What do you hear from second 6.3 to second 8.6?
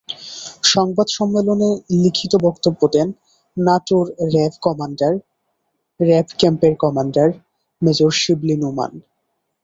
ক্যাম্পের commander major Shibli